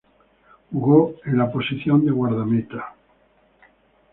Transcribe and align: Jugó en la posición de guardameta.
Jugó 0.71 1.13
en 1.25 1.37
la 1.37 1.51
posición 1.51 2.03
de 2.03 2.09
guardameta. 2.11 2.95